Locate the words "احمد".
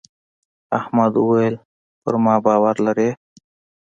0.79-1.13